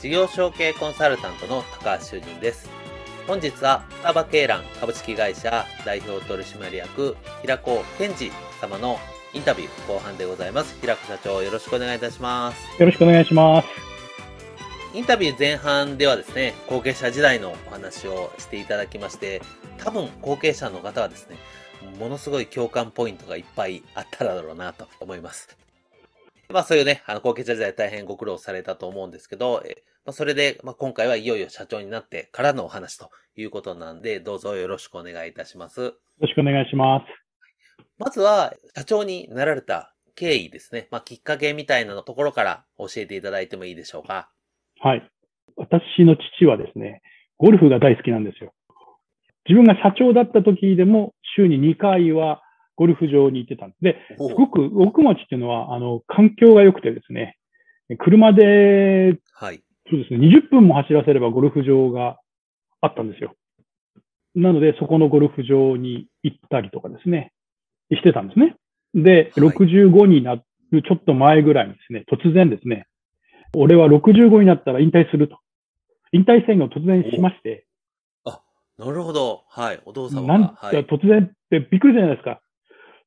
[0.00, 2.70] 事業承継コンサルタントの高橋修人です。
[3.26, 8.98] 本日は双葉鶏卵株式会社代表取締役平子健二様の
[9.34, 10.78] インタビュー後半でございます。
[10.80, 12.80] 平子社長よろしくお願いいたします。
[12.80, 13.68] よろしくお願いします。
[14.94, 19.42] インタビュー前半ではですね、後継者時代のお話をしていただきまして、
[19.78, 21.36] 多分後継者の方はですね、
[21.98, 25.48] ものすごい共感ポイントがいっぱいあっただろうなと思います。
[26.52, 35.80] まあそういうね、あの後継者時代大変ご苦労されたと思うんですけど、えまあ、それで、まあ、今回はいよいよ社長になってからのお話ということなんで、どうぞよろしくお願いいたします。
[35.82, 37.04] よろしくお願いします。
[37.98, 40.88] まずは、社長になられた経緯ですね。
[40.90, 44.30] まあ、きっかけみたいなところから教えていただいてもいいでしょうか。
[44.80, 45.06] はい。
[45.56, 47.02] 私の父はですね、
[47.36, 48.54] ゴルフが大好きなんですよ。
[49.48, 52.42] 自分が社長だった時でも週に2回は
[52.78, 53.82] ゴルフ場に行ってたんです。
[53.82, 53.96] で、
[54.28, 57.36] すごく奥町っていうのは、あの、環境が良くてですね、
[57.98, 59.62] 車で、はい。
[59.90, 60.20] そうですね。
[60.20, 62.20] 20分も走らせればゴルフ場が
[62.80, 63.34] あったんですよ。
[64.36, 67.32] なので、そこのゴルフ場に行ったりとかですね、
[67.90, 68.54] してたんですね。
[68.94, 70.36] で、はい、65にな
[70.70, 72.86] るちょっと前ぐらいにですね、突然ですね、
[73.56, 75.38] 俺は65になったら引退すると。
[76.12, 77.66] 引退宣言を突然しまして。
[78.24, 78.40] あ、
[78.78, 79.42] なるほど。
[79.48, 79.80] はい。
[79.84, 80.38] お父様が。
[80.38, 82.40] なんか突然ってびっくりじゃないですか。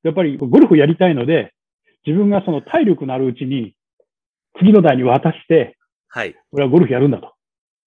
[0.03, 1.53] やっぱりゴルフやりたいので、
[2.05, 3.75] 自分がその体力のあるうちに、
[4.59, 6.35] 次の代に渡して、はい。
[6.51, 7.33] 俺はゴルフやるんだと。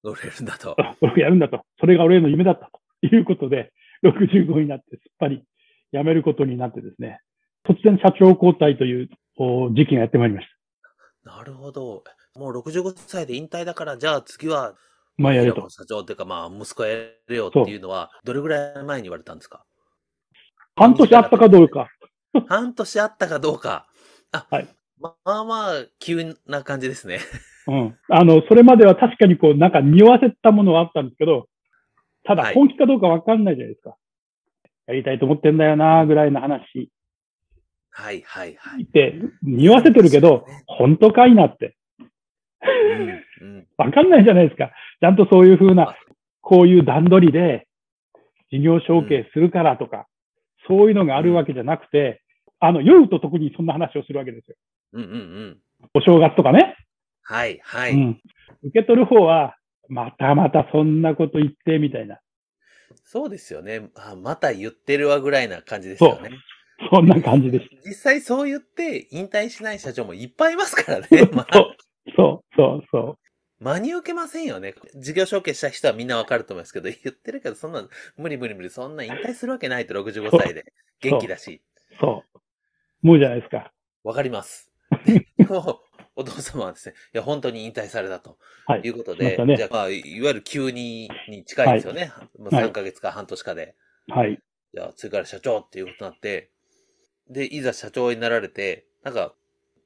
[0.02, 0.76] ゴルフやるんだと。
[1.00, 1.64] ゴルフやるんだと。
[1.80, 2.70] それが俺の夢だった
[3.02, 3.72] ということで、
[4.04, 5.42] 65になってすっぱり
[5.92, 7.20] 辞めることになってですね、
[7.66, 9.08] 突然社長交代という
[9.74, 10.48] 時期がやってまいりまし
[11.24, 11.36] た。
[11.36, 12.04] なるほど。
[12.36, 14.74] もう65歳で引退だから、じゃあ次は、
[15.16, 15.68] まあやれと。
[15.70, 16.94] 社長っていうか、まあ息子や
[17.28, 19.64] れよっていうのは、どれぐらい前に言われたんですか？
[20.76, 21.88] 半年あったかどうか。
[22.48, 23.86] 半年あったかどうか。
[24.32, 24.68] あ、はい。
[25.00, 27.18] まあまあ、急な感じですね。
[27.66, 27.98] うん。
[28.08, 31.48] あの、それまでは確かにこう、なんか匂わせたものはあったんですけど、
[32.24, 33.90] ただ本気かどうかわかんないじゃないですか。
[33.90, 33.98] はい、
[34.88, 36.90] やりたいと思ってんだよな、ぐらいの話。
[37.90, 38.86] はいはいはい。
[38.92, 41.76] で、匂わせてるけど、ね、本当かいなって。
[43.40, 44.70] うん、わかんないじゃないですか。
[45.00, 45.94] ちゃんとそういうふうな、
[46.40, 47.68] こういう段取りで、
[48.50, 50.06] 事業承継するからとか、
[50.66, 52.22] そういうのがあるわけじゃなくて、
[52.60, 54.56] あの、夜と特にそんな話をするわけですよ。
[54.94, 55.58] うんうんうん。
[55.94, 56.76] お正月とかね。
[57.22, 58.20] はい、はい、うん。
[58.62, 59.56] 受け取る方は、
[59.88, 62.20] またまたそんなこと言って、みたいな。
[63.04, 63.90] そうですよね。
[63.94, 66.30] あまた言ってるわぐらいな感じですよね。
[66.92, 67.66] そんな感じです。
[67.86, 71.06] 実際そう言って引退しない社長もいっぱいいますからね。
[71.32, 71.76] まあ、そう、
[72.16, 73.18] そう、そう、そう。
[73.60, 74.74] 真に受けませんよね。
[74.96, 77.86] 事業承継した人はみんなわかると思いますけど、言ってるけど、そんな、
[78.16, 80.72] 無理無理無理、そんな引退するわけないと65歳で。
[81.00, 81.62] 元気だし。
[82.00, 82.33] そう。
[83.04, 83.70] 思うじゃないですか。
[84.02, 84.72] わかります。
[86.16, 88.38] お父様はですね、いや、本当に引退されたと
[88.82, 92.12] いうことで、はいね、じゃあ、まあ、いわゆる急にに近いですよね。
[92.38, 93.74] はい、3ヶ月か半年かで。
[94.08, 94.40] はい。
[94.72, 96.50] じゃあ、次から社長っていうことになって、
[97.28, 99.34] で、いざ社長になられて、なんか、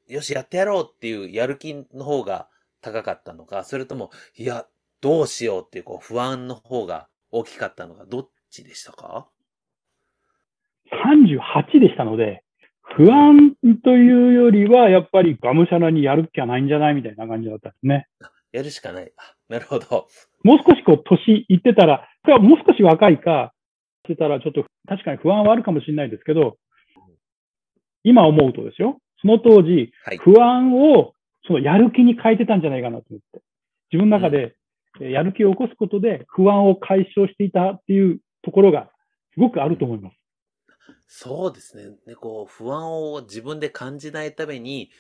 [0.07, 2.49] よし、やってやろうっていうやる気の方が
[2.81, 4.67] 高かったのか、それとも、いや、
[5.01, 9.29] どうしようっていうこう不安の方が大きかったのか、どっちでしたか
[10.93, 12.43] ?38 でしたので、
[12.97, 13.55] 不安
[13.85, 18.07] というよりは、やっぱりがむしゃらにやるっきゃないんじゃないみたいな感じだったんですね。
[18.53, 19.13] やるしかない。
[19.49, 20.09] なるほど。
[20.43, 22.09] もう少しこう、年いってたら、
[22.41, 23.53] もう少し若いか、
[24.07, 26.57] してたらちょっと確かに不安はあるかもしれないですけど、
[28.05, 28.99] 今思うとですよ。
[29.21, 31.13] その当時、不安を
[31.47, 33.43] そのやる気に変えてたんじゃないかなと思って。
[33.93, 34.55] 自分の中で
[35.01, 38.91] やる気を起こすことで不安を解消していたっていうところが
[39.35, 40.18] すごくあると思います。
[41.09, 41.97] そうですね。
[42.07, 44.91] で、こう、不安を自分で感じないために、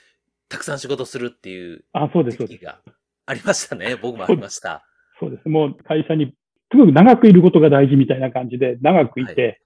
[0.48, 2.80] たくさん仕事するっていうあ、そうです、時期が
[3.26, 3.94] ありましたね。
[4.00, 4.86] 僕もありました。
[5.20, 5.48] そうです。
[5.48, 6.34] もう会社に
[6.72, 9.60] すごく長くいることが大事みたいな感じで、長くいて、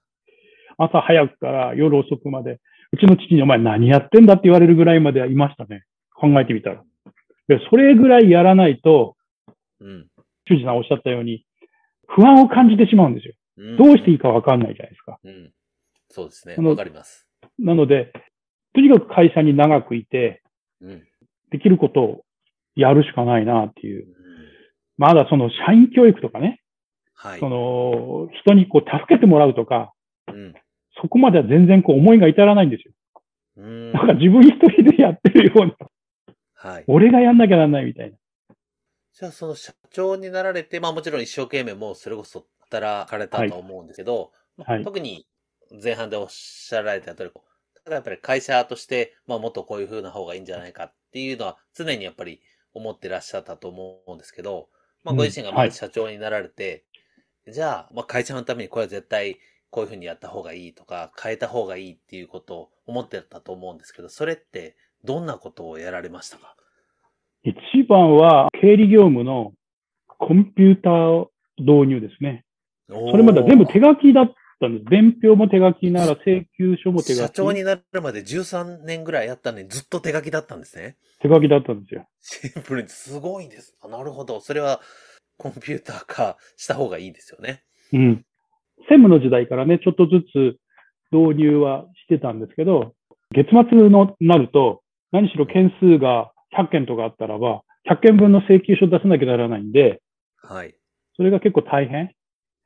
[0.77, 2.59] 朝早くから夜遅くまで、
[2.91, 5.85] うちの父にお前何やってんだって言われるぐらいまではいましたね。
[6.13, 6.83] 考えてみたら。
[7.47, 9.15] でそれぐらいやらないと、
[9.79, 10.07] うん。
[10.47, 11.45] 修二さんおっしゃったように、
[12.07, 13.33] 不安を感じてしまうんですよ。
[13.57, 15.19] うんどうしていいかわかんないじゃないですか。
[15.23, 15.53] うん。
[16.13, 16.55] そうですね。
[16.57, 17.27] わかります。
[17.57, 18.13] なので、
[18.75, 20.43] とにかく会社に長くいて、
[20.79, 21.03] うん。
[21.49, 22.25] できることを
[22.75, 24.09] やるしかないなっていうう。
[24.09, 24.13] ん
[24.97, 26.61] まだその社員教育とかね、
[27.15, 27.39] はい。
[27.39, 29.91] その人にこう助けてもらうとか、
[30.27, 30.53] うん。
[31.01, 32.93] そこまでは全然こう思いが至らないんですよ。
[33.57, 35.75] うんなんか自分一人でやってるような、
[36.53, 36.83] はい。
[36.85, 38.17] 俺がやんなきゃなんないみたいな。
[39.13, 45.25] じゃあ、その社長になられて、まあもちろん一生懸命もうそれこそ働かれたと思うんですけど、まあはい特に
[45.81, 47.31] 前半でおっしゃられた通り、
[47.83, 52.41] ただやっぱり会社として、まあもっとこういう風な方がいいんじゃないかっていうのは常にやっぱり
[52.73, 54.69] 思ってらっしゃったと思うんですけど、
[55.03, 56.85] まあうんご自身がまあはい社長になられて、
[57.51, 59.37] じゃあ、まあ会社のためにこれは絶対
[59.69, 66.55] こういう風にやった方がいいとか、変えた方がいいっていうことを思ってたと思うんですけど、それってどんなことをやられましたか？
[67.43, 67.55] 一
[67.89, 69.53] 番は経理業務の
[70.07, 71.25] コンピューター
[71.57, 72.45] 導入ですね。
[72.87, 74.35] そそれまでは全部手書きだった。
[74.69, 77.17] 伝票も手書きなら請求書も手書き。
[77.17, 80.97] 社長になるまで13年ぐらいやったのにずっと手書きだったんですね。
[81.21, 82.07] 手書きだったんですよ。
[82.21, 83.75] シンプルにすごいです。
[83.81, 84.39] あなるほど。
[84.41, 84.81] それは
[85.37, 87.63] コンピューター化した方がいいですよね。
[87.93, 88.25] うん。
[88.89, 90.57] 専務の時代からね、ちょっとずつ
[91.11, 92.93] 導入はしてたんですけど、
[93.31, 94.81] 月末のなると、
[95.11, 100.01] 何しろ件数が100件とかあったらば、100件分の請求書出さなきゃならないんで、
[100.41, 100.75] はい。
[101.15, 102.13] それが結構大変。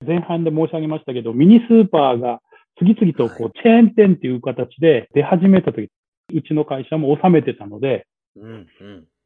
[0.06, 2.42] 前半で申し上げましたけど、ミニスーパーが
[2.80, 5.90] 次々とこう、チェーン店っていう形で出始めたとき、
[6.34, 8.06] うちの会社も収めてたので、
[8.36, 8.68] うん、うん。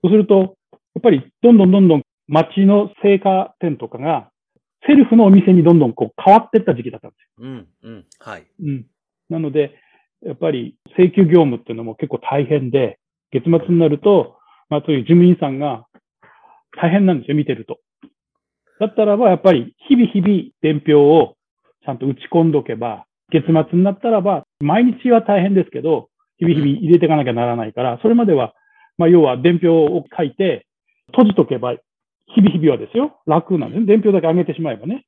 [0.04, 4.30] そうすると、やっぱりどんどんどんどん街の青果店とかが、
[4.88, 7.48] セルフのお店にどんどんこう変わっていった時期だったんですよ。
[7.48, 8.06] うん、うん。
[8.20, 8.46] はい。
[8.64, 8.86] うん。
[9.30, 9.76] なので、
[10.26, 12.98] やっぱり請求業務っていうのも結構大変で、
[13.32, 14.38] 月末になると、
[14.70, 15.86] まあそういう事務員さんが
[16.78, 17.80] 大変なんですよ、見てると。
[18.82, 21.36] だったらば、やっぱり日々日々伝票を
[21.86, 28.56] ちゃんと打ち込んどけば、月末になったらば、毎日は大変ですけど、日々日々入れていかなきゃならないから、それまでは、
[28.98, 30.66] まあ要は伝票を書いて、
[31.12, 31.76] 閉じとけば、
[32.34, 33.86] 日々日々はですよ、楽なんですね。
[33.86, 35.06] 伝票だけ上げてしまえばね。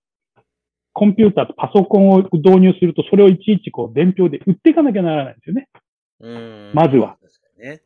[0.93, 5.67] コンピューターとパソコンを導入すると、それをいちいちこう伝票で売っていかなきゃならないんですよね。
[6.19, 6.71] うん。
[6.75, 7.17] まずは。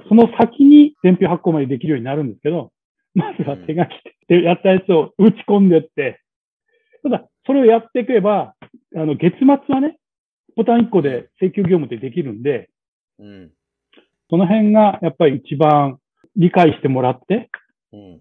[0.10, 2.72] その先に伝票発行までできるようになるんですけど、
[3.13, 3.89] まずは手書き
[4.27, 6.21] でやったやつを打ち込んでって、
[7.04, 8.56] ただ、それをやっていけば、
[8.95, 9.98] あの、月末はね、
[10.56, 12.69] ボタン1個で請求業務ってできるんで、
[13.19, 13.51] うん。
[14.30, 16.00] その辺がやっぱり一番
[16.36, 17.50] 理解してもらって、
[17.94, 18.19] うん。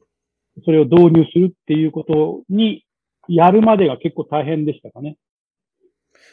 [0.64, 2.84] それを導入するっていうことに
[3.28, 5.16] やるまでが結構大変でしたかね。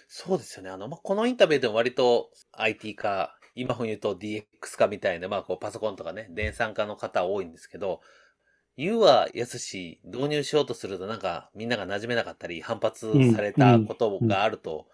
[0.08, 0.70] そうですよね。
[0.70, 8.02] あの、まあ、このインタビューでも割と IT 化、今風に言うと DX 化みたいな、まあ、こう、パソコンとかね、電産化の方多いんですけど、
[8.76, 14.88] 言うは安し、導入しようとするとなんかみんなが馴染めなかったり、反発されたことがあると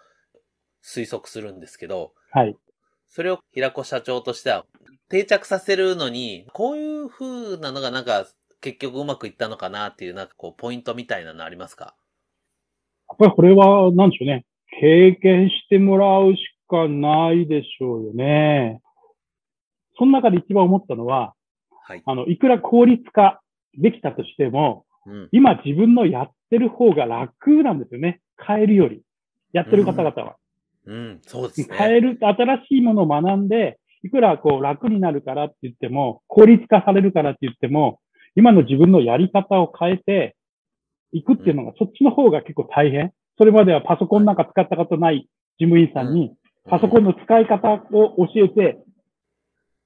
[0.84, 2.56] 推測するんですけど、はい。
[3.08, 4.66] それを平子社長としては
[5.10, 8.28] 定着させるのに、こういう風なのがなんか
[8.62, 11.96] 結局うまくいったのかなっていうなんかこうポイントみたいなのありますか？
[13.10, 14.46] やっぱりこれは、なんでしょうね。
[14.80, 18.82] 経験してもらうしかないでしょうよね。
[19.98, 21.34] その中で一番思ったのは、
[21.84, 22.04] はい。
[22.06, 23.42] あの、いくら効率化
[23.78, 25.30] できたとしても、うん。
[25.32, 28.22] 今自分のやってる方が楽なんですよね。
[28.38, 29.02] 変えるより。
[29.54, 30.36] やってる方々は。
[30.86, 31.78] うん、そうですね。
[31.78, 38.00] 変える、新しいものを学んで、いくらこう楽になるからって言っても、効率化されるからって言っても、
[38.36, 40.36] 今の自分のやり方を変えて
[41.12, 43.12] いくっていうのが、そっちの方が結構大変。
[43.38, 46.34] それまではパソコンなんか使ったことない事務員さんに、
[46.70, 48.80] パソコンの使い方を教えて、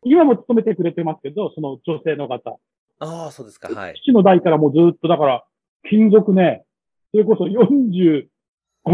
[0.06, 2.60] 今も勤めてくれてますけど、その女性の方。
[3.04, 3.70] ああ、そうですか。
[3.70, 3.94] はい。
[4.04, 5.44] 父の代からもうずっと、だから、
[5.90, 6.64] 勤続ね、
[7.12, 8.28] それこそ45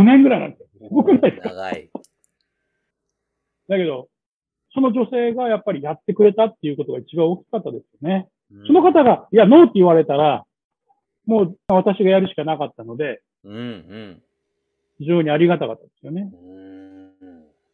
[0.03, 0.67] 年ぐらいなんですよ。
[0.89, 1.89] すごくないですか長い。
[3.67, 4.09] だけど、
[4.73, 8.27] その女性がやっぱりやってくれたっていうことが一番大きかったですよね。
[8.65, 10.45] その方が、いや、ノーって言われたら、
[11.25, 14.21] もう私がやるしかなかったので、うん、うん。
[14.97, 16.31] 非常にありがたかったですよね。
[16.33, 16.89] うん。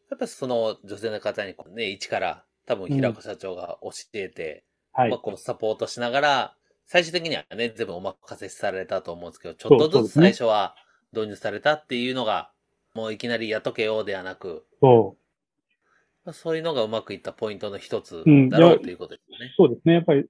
[0.09, 4.64] やっぱその女性の方にこうね、一から多分平子社長が教えて、
[4.95, 5.19] はいまあ。
[5.19, 10.75] こうサポートしながら、最終的にはね、全部お任せされたと思うんですけど、ちょっとずつ最初は
[11.13, 12.51] 導入されたっていうのが、
[12.93, 15.17] もういきなりやっとけようではなく、そ
[16.23, 19.53] まあそういうのがうまくいったポイントの一つうんだろうということですうね。。
[19.57, 19.95] そうですね。
[19.95, 20.25] やっぱり、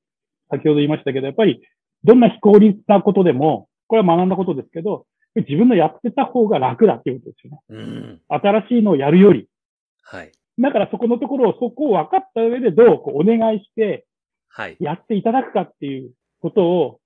[0.49, 1.61] 先ほど言いましたけど、やっぱり、
[2.03, 5.05] どんな非効率なことでも、これは学んだことですけど、
[5.35, 7.59] 自分のやってた方が楽だっていうことですよね。
[7.69, 8.21] うん。
[8.29, 9.47] 新しいのをやるより。
[10.01, 10.31] はい。
[10.59, 14.04] だからそこのところを、そこを分かった上でどうこうお願いして
[14.57, 14.77] はい。
[14.79, 16.99] やっていただくかっていうことを、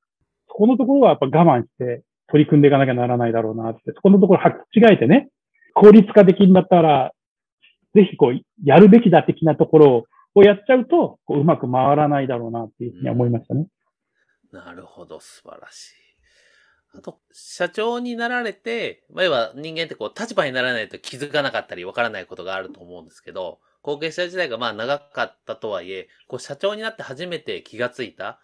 [0.50, 5.30] そこのところはやっぱ我慢して取り組んでいかなきゃならないだろうなって、そこのところ履き違えてね、
[5.74, 7.12] 効率化できるんだったら、
[7.96, 10.04] ぜひこう、やるべきだ的なところ
[10.36, 13.66] をやっちゃうと、こううまく回らないだろうなっていうふうに思いましたね。
[14.52, 15.94] なるほど、素晴らしい。
[16.94, 28.40] あと、社長になられて、まあ、要は人間ってこう、立場にならないと気づかなかったりわからないことがあると思うんですけど、後継者時代がまあ長かったとはいえ、こう、社長になって初めて気がついた、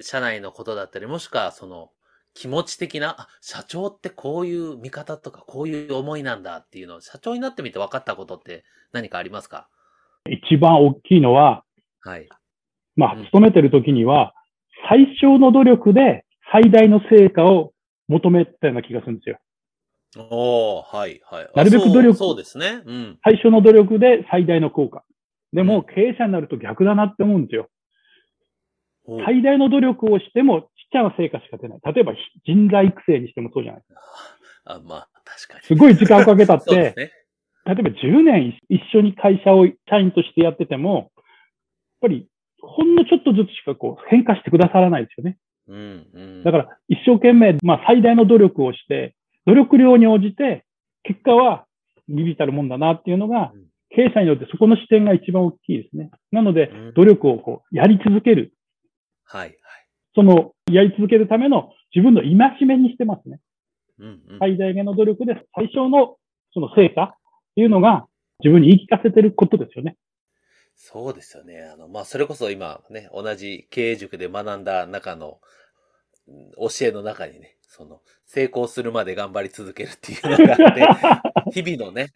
[0.00, 1.90] 社内のことだったり、もしくはその、
[2.34, 9.68] 気持ち的な、あ、社長ってこういう見方とか、こういう思いなんだっていうのを、社長になってみて分かったことって何かありますか？
[10.28, 11.64] 一番大きいのは、
[12.00, 12.28] はい。
[12.94, 14.34] まあうん、勤めてる時には、
[14.88, 17.72] 最小の努力で最大の成果を
[18.08, 19.38] 求めたような気がするんですよ。
[20.16, 21.50] おー、はい、はい。
[21.54, 22.82] なるべく努力あそうそうですね。
[22.84, 23.18] うん。
[23.24, 25.04] 最小の努力で最大の効果。
[25.52, 27.68] でうんも、経営者になると逆だなって思うんですよ。
[29.04, 31.78] お最大の努力をしても、ちっちゃな成果しか出ない。
[31.84, 34.00] 例えば、人材育成にしてもそうじゃないですか。
[34.74, 35.64] あ、まあ、確かに。
[35.64, 37.12] すごい時間をかけたってす、ね。
[37.66, 41.24] 例えば10年一緒に会社を社員としてやってても、やっ
[42.02, 42.28] ぱり、
[42.60, 45.38] ほんのちょっとずつしかこう変化してくださらないですよね。
[45.68, 46.44] うん、うん。
[46.44, 49.14] だから、一生懸命、まあ、最大の努力をして、
[49.46, 50.64] 努力量に応じて、
[51.02, 51.66] 結果は、
[52.08, 56.10] ビビたるもんだなっていうのがうん、経営者によってそこの視点が一番大きいですね。
[56.30, 58.52] なのでうん、努力をこう、やり続ける。
[59.24, 59.56] はい、はい。
[60.14, 63.40] その、やり続けるための自分の戒めにしてますね。
[63.98, 64.38] うん、うん。
[64.38, 66.16] 最大限の努力で最小の
[66.52, 67.14] その成果っ
[67.54, 68.06] ていうのが
[68.40, 69.96] 自分に言い聞かせてることですよね。
[70.74, 71.62] そうですよね。
[71.62, 82.12] あの、まあ、それこそ今ね、同じ経営塾で学んだ中の、うん教えの中にね、その、成功するまで頑張り続けるっていうのがあって、 日々のね、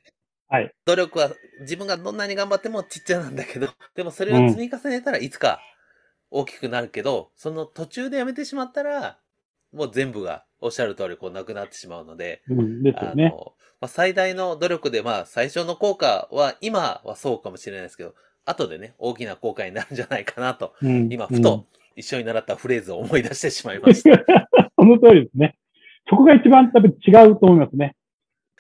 [0.49, 0.75] はい。
[0.85, 1.31] 努力は
[1.61, 5.61] 自分がどんなに頑張ってもちっちゃなんだけど、でもそれを積み重ねたらいつか
[6.31, 9.19] 大きくなるけど、その途中でやめてしまったら、
[9.73, 13.31] もう全部がおっしゃる通りこうなくなってしまうので、うん、ですよあね。
[13.31, 18.15] の、まあ、最大の努力で、まあ、最初の効果は、今はそうかもしれないですけど、
[18.45, 24.25] 後でね、大きな効果になるんじゃないかなと、うん、今、ふと一緒に習ったフレーズを思い出してしまいました。
[24.81, 24.99] うん。
[24.99, 25.57] その通りですね。
[26.09, 27.97] そこが一番多分違うと思いますね。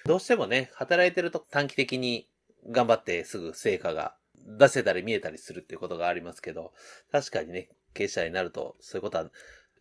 [0.04, 2.28] どうしてもね、働いてると短期的に
[2.70, 4.14] 頑張ってすぐ成果が
[4.46, 6.72] 出せたり見えたりするっていうことがありますけど、
[7.12, 9.26] 確かにね、経営者になるとそういうことは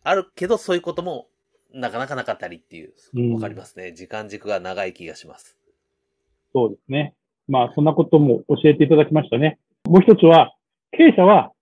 [0.02, 1.28] あるけど、そういうことも
[1.72, 3.92] なかなかなかったりっていうう、んわかりますね。
[3.92, 5.56] 時間軸が長い気がします。
[6.52, 7.14] そうですね。
[7.48, 9.58] まあ、そんなことも教えていただきましたね。
[9.84, 10.54] もう一つは、
[10.92, 11.52] 経営者は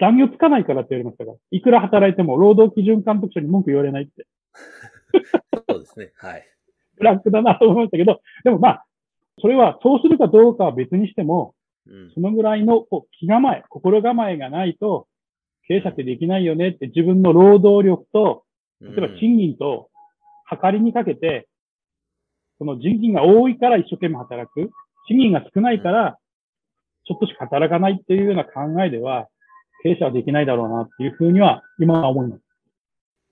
[0.00, 4.26] 残業つかないからって言われましたから、いくら働いても労働基準監督署に文句言われないって。
[5.68, 6.12] そうですね。
[6.16, 6.46] はい。
[6.98, 8.84] 楽だなと思いましたけど、でもまあ、
[9.40, 11.54] それはそうするかどうかは別にしても、
[11.86, 15.06] うんそのぐらいのこう気構え、心構えがないと、
[15.66, 18.44] 経営者ってできないよねって自分の労働力と、
[18.80, 19.90] 例えば賃金と、
[20.44, 21.48] 測りにかけて、
[22.58, 24.70] その人金が多いから一生懸命働く、
[25.08, 26.18] 賃金が少ないから、
[27.06, 29.28] ちょっとしか働かないっていうような考えでは、
[29.82, 32.42] 経営者はできないだろうなっていうふうには、今は思います。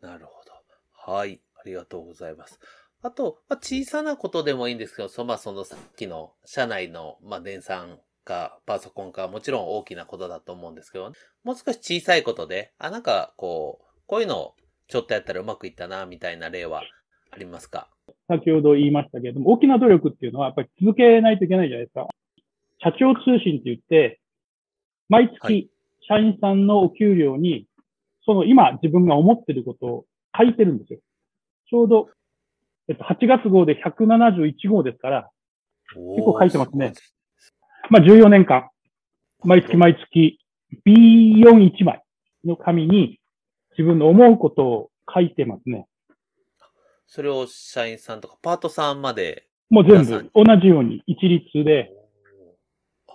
[0.01, 1.13] なるほど。
[1.13, 1.41] はい。
[1.59, 2.61] ありがとうございます。
[3.03, 11.13] あと、まあ、小さなことでもいいんですけど、そまあ、そのさっきの社内の、まあ、電算かパソコンか、もちろん大きなことだと思うんですけど、
[11.45, 14.55] もう少し小さいことで、あ、なんか、こう、こういうの
[14.89, 16.83] ちょっとやったらうまくいったな、みたいな例は
[17.33, 17.89] ありますか？
[18.29, 22.07] 先ほど言いましたけれども、大きな努力っていうのはやっぱり続けないといけないじゃないですか。
[22.79, 24.21] 社長通信って言って、
[25.09, 25.71] 毎はい月
[26.09, 27.67] 社員さんのお給料に、
[28.25, 30.05] その今自分が思ってることを
[30.37, 30.99] 書いてるんですよ。
[31.69, 32.09] ちょうど、
[32.89, 35.31] えっと、8月号で171号ですから、
[35.95, 36.93] 結構書いてますね
[37.91, 38.69] まあ14年間、
[39.45, 40.39] 毎月毎月
[40.85, 42.03] B41 枚
[42.45, 43.21] の紙に
[43.79, 45.87] 自分の思うことを書いてますね。
[47.07, 49.47] それを社員さんとかパートさんまで。
[49.69, 51.91] もう全部同じように一律で、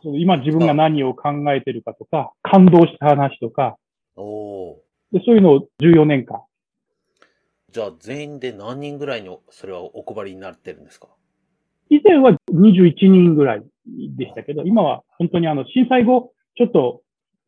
[0.03, 3.77] 今自分が何を考えてるかとか、感動した話とか、
[4.15, 4.23] お
[4.71, 6.37] おでそういうのを14年間。
[6.37, 7.73] ー。
[7.73, 11.07] じゃあ全員で何人ぐらいにそれはお配りになってるんですか？
[11.89, 13.63] 以前は21人ぐらい
[14.15, 17.01] でしたけど、今は本当にあの震災後、ちょっと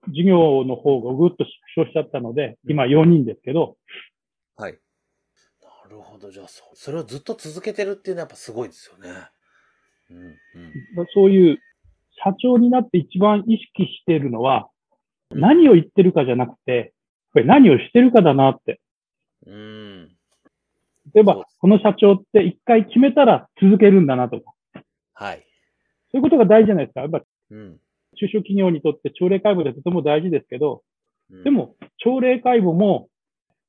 [0.10, 1.46] 事業の方がぐっと
[1.76, 3.78] 縮小しちゃったので、今4人ですけど、
[4.58, 4.74] はい。
[5.62, 6.30] なるほど。
[6.30, 9.10] じゃあそ、それをずっと続けてるっていうのはやっぱすごいですよね。
[10.10, 11.08] うん、うん。
[11.14, 11.58] そういう
[12.24, 14.70] 社長になって一番意識しているのは、
[15.32, 16.90] 何を言ってるかじゃなくて、やっ
[17.34, 18.80] ぱり何をしてるかだなって。
[19.46, 20.08] うん。
[21.14, 24.54] 例えば、この社長って一回決めたら続けるんだなとか。
[25.14, 25.46] はい。
[26.12, 27.02] そういうことが大事じゃないですか。
[27.02, 27.80] やっぱうん。
[28.16, 30.84] 中小企業にとって朝礼解剖ってとても大事ですけど、
[31.32, 33.10] うんで、も、朝礼解剖も、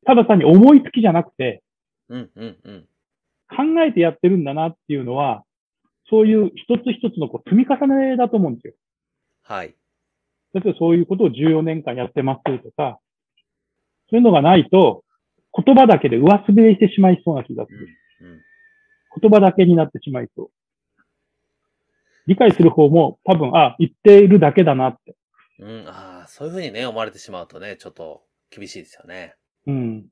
[0.06, 1.62] ただ単に思いつきじゃなくて、
[2.08, 2.88] うん、うん、うん。
[3.48, 5.44] 考えてやってるんだなっていうのは、
[6.10, 8.74] そういう一つ一つのこう積み重ねだと思うんですよ。
[9.42, 9.74] はい。
[10.54, 13.00] 例えばそういうことを14年間やってますとか、
[14.10, 15.04] そういうのがないと、
[15.56, 17.88] 言葉だけで上滑りしてしまいそうな気がすうんる。、
[18.22, 18.42] うん。
[19.20, 20.50] 言葉だけになってしまいそう。
[22.26, 25.16] 理解する方も多分、あ、言っているだけだなって。
[25.58, 29.36] うん、ああ、そういうふうにね、思われてしまうとね、ちょっと厳しいですよね。
[29.66, 30.06] うん。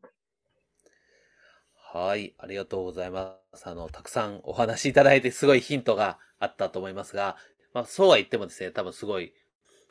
[1.94, 3.68] はい、ありがとうございます。
[3.68, 7.37] あの、たくさんお話しいただいて、すごいヒントがあったと思いますが、
[7.75, 9.34] まあ、そうは言ってもですね、多分すごい、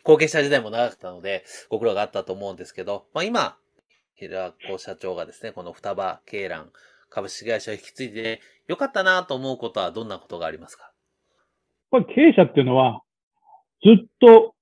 [0.01, 3.55] 後継者時代も長かったので、ご苦労があったと思うんですけど、まあ今、
[4.15, 6.71] 平子社長がですね、この双葉鶏卵
[7.11, 10.91] 株式会社を引き継いで、良かったなと思うことはどんなことがありますか？
[11.91, 13.01] やっぱり経営者っていうのは、
[13.83, 14.55] ずっと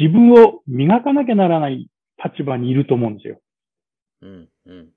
[0.00, 1.88] 自分を磨かなきゃならない
[2.24, 3.40] 立場にいると思うんですよ。
[4.22, 4.88] うん、うん。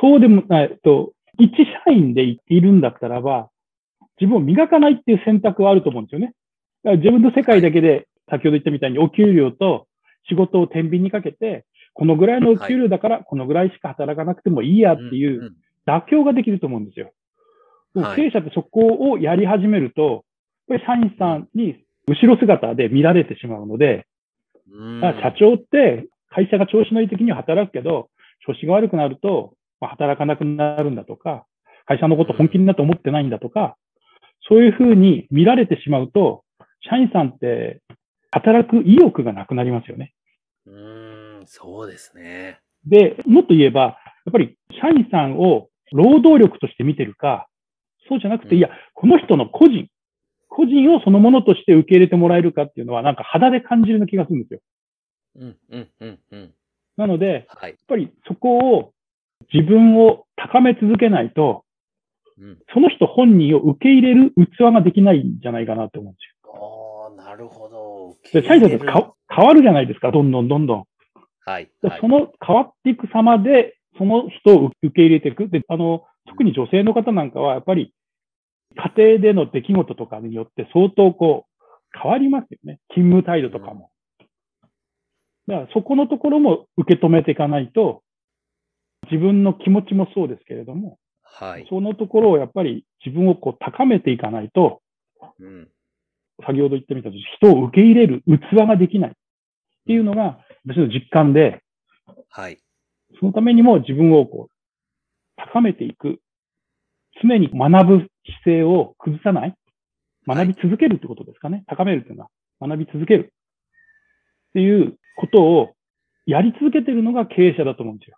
[0.00, 1.50] そうでもない、と、一
[1.86, 3.50] 社員でいるんだったらば、
[4.20, 6.34] 自分を磨かないっていう選択はあると思うんですよね。
[6.84, 9.86] だから自分の世界だけで、先ほど言ったみたいにお給料と
[10.28, 15.54] 仕事を天秤にかけて、このぐらいのお給料だから、このぐらいしか働かなくてもいいやっていううん。
[15.86, 17.12] 妥協ができると思うんですよ。
[18.16, 20.24] 経営者ってそこをやり始めると、
[20.68, 24.06] やっぱり社員さんに後ろ姿で見られてしまうので、
[25.22, 28.08] 社長って会社が調子のいい時には働くけど、
[28.46, 29.54] 調子が悪くなると、まあ、
[29.88, 31.46] 働かなくなるんだとか、
[31.86, 33.76] 会社のこと本気になって思ってないんだとか、
[34.48, 36.44] そういうふうに見られてしまうと、
[36.88, 37.80] 社員さんって
[38.30, 40.12] 働く意欲がなくなりますよね。
[40.66, 42.60] うーん、そうですね。
[42.86, 47.48] で、もっと言えば、やっぱり社員さんを労働力として見てるか、
[48.08, 49.88] そうじゃなくて、うんいや、この人の個人、
[50.48, 54.60] 個人をそのものとして受け入れてもらえるかっていうのは、なんか肌で感じるような気がするんですよ。
[55.36, 56.54] うん、うん、うん、うん。
[56.96, 57.70] なので、はい。
[57.70, 58.93] やっぱりそこを
[59.52, 61.64] 自分を高め続けないと、
[62.38, 62.58] うん。
[62.72, 67.76] その人本人を受け入れる器ができないんじゃないかなと思うんですおー、なるほど。
[67.76, 68.16] よ。
[68.32, 70.78] で、社員さんってか変わるじゃないですか、どんどんどんどん。
[70.78, 71.52] はい。
[71.52, 75.48] はいでその変わっていく様で、その人を受け入れていく。
[75.48, 77.94] で、あの、特に女性の方なんかは、やっぱり
[78.76, 82.80] 家庭での出来事とかによって相当こう、変わりますよね。
[82.90, 83.90] 勤務態度とかも。
[85.46, 88.02] だからそこのところも受け止めていかないと、
[89.14, 91.66] 自分の気持ちもそうですけれども、はい。
[91.70, 94.82] そのところをやっぱり自分をこう高めていかないと、
[95.38, 95.68] うん。
[96.44, 99.12] 先ほど言ってみたと人を受け入れる器ができないっ
[99.86, 101.62] ていうのが私の実感で、
[102.28, 102.58] はい。
[103.20, 104.54] そのためにも自分をこう
[105.36, 106.20] 高めていく。
[107.22, 109.54] 常に学ぶ姿勢を崩さない。
[110.26, 111.62] 学び続けるってことですかね。
[111.68, 112.24] 高めるっていうの
[112.58, 113.32] は学び続ける。
[114.50, 115.74] っていうことを
[116.26, 118.16] やり続けてるのが経営者だと思うんですよ。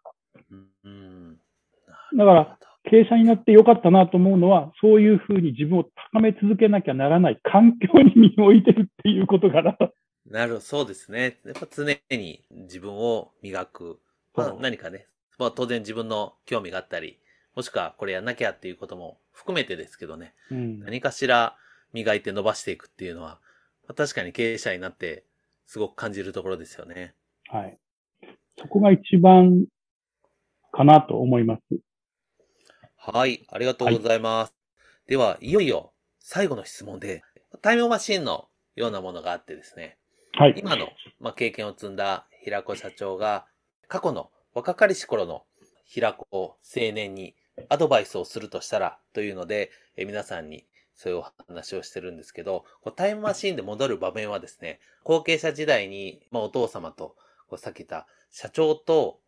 [0.51, 1.39] うん。
[2.17, 9.93] だから、経営者になってよかったなと思うのは、そういうふうに自分を高め続けなきゃならない環境に身を置いてるっていうことかなと。
[10.31, 11.39] なるそうですね。
[11.45, 14.01] やっぱ常に自分を磨く。
[14.35, 15.07] まあ何かね。
[15.39, 17.19] まあ当然自分の興味があったり、
[17.55, 20.35] もしくはこれやんなきゃっていうことも含めてですけどね。
[20.51, 21.57] うん何かしら
[21.93, 23.41] 磨いて伸ばしていくっていうのは、
[23.89, 25.25] まあ確かに経営者になって
[25.67, 27.15] すごく感じるところですよね。
[27.49, 27.79] はい。
[28.59, 29.67] そこが一番
[30.77, 31.63] かなと思います。
[32.97, 34.55] はい、ありがとうございます。
[35.07, 37.23] では、いよいよ最後の質問で、
[37.63, 39.97] タイムマシンのようなものがあってですね、
[40.33, 40.55] はい。
[40.59, 43.47] 今の、まあ、経験を積んだ平子社長が、
[43.89, 45.45] 過去の若かりし頃の
[45.85, 46.59] 平子青
[46.93, 47.37] 年に
[47.69, 57.17] アドバイスをするとしたらというので、え皆さんにそういうお話をしてるんですけど、こうタイムマシンで戻る場面はですね、後継者時代に、まあ、お父様と、
[57.49, 59.21] こうさっき言った社長と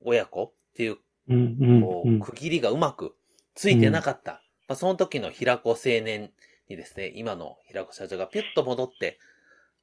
[0.00, 3.14] 親子っていうこう、うん区切りがうまく
[3.54, 4.42] ついてなかった。
[4.66, 6.32] まあ、その時の平子青年
[6.68, 9.20] にですね、今の平子社長がピュッと戻って、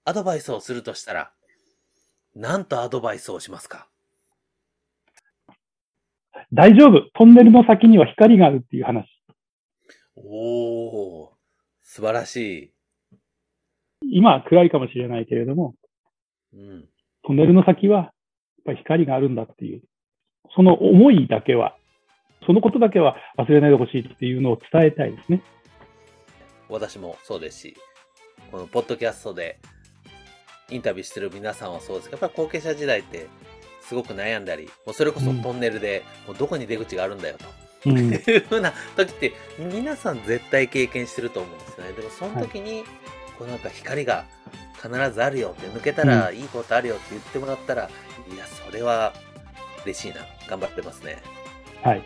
[0.03, 1.31] アドバイスをするとしたら、
[2.35, 3.87] なんとアドバイスをしますか？
[6.51, 7.09] 大丈夫。
[7.13, 9.07] トンネルの先には光があるっていう話。
[10.15, 11.29] おー、
[11.83, 12.73] 素晴らし
[14.03, 15.75] 今は暗いかもしれないけれども、
[16.53, 16.57] い。
[16.57, 16.89] うん。
[17.23, 18.11] トンネルの先はやっ
[18.65, 19.83] ぱり光があるんだっていう、
[20.55, 21.75] その思いだけは、
[22.45, 25.41] そのことだけは忘れないでほしいっていうのを伝えたいですね。
[26.69, 27.77] 私もそうですし、
[28.51, 29.59] このポッドキャストで
[30.69, 33.27] インタビューしてる皆さんはそうですけど、やっぱり後継者時代って
[33.81, 37.89] すごく悩んだり、もうそれこそトンネルで、もうどこに出口があるんだよと。
[37.89, 38.13] うん。
[38.13, 41.93] いうふうな時って皆さん絶対経験してると思うんですよね。
[41.93, 42.83] でもその時に、
[43.37, 44.25] こうなんか光が
[44.75, 47.89] 必ずあるよって抜けたらいいことあるよって言ってもらったら、
[48.33, 49.13] いや、それは
[49.85, 50.21] 嬉しいな。
[50.47, 51.17] 頑張ってますね。
[51.83, 52.03] はい。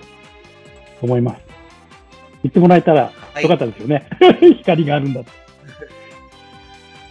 [1.01, 1.41] 思います。
[2.43, 4.07] 言ってもらえたらはいよかったですよね。
[4.59, 5.31] 光があるんだと。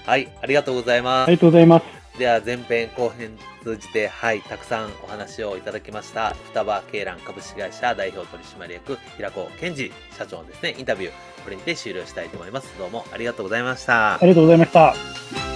[0.07, 1.29] はい、ありがとうございます。
[1.29, 2.19] ありがとうございます。
[2.19, 6.35] では前編後編通じて、はい、たくさんお話をいただきました。
[6.51, 12.73] 双葉鶏卵株式会社代表取締役、平子健二社長のですね、インタビュー、これにて終了したいと思います。
[12.79, 14.19] どうもありがとうございましたあ。
[14.23, 15.54] りがとうございました。